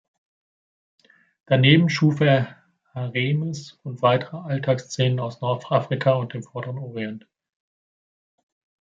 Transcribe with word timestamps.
Daneben 1.45 1.87
schuf 1.87 2.21
er 2.21 2.57
Harems- 2.95 3.73
und 3.83 4.01
weitere 4.01 4.37
Alltagsszenen 4.37 5.19
aus 5.19 5.41
Nordafrika 5.41 6.13
und 6.13 6.33
dem 6.33 6.41
Vorderen 6.41 6.79
Orient. 6.79 7.27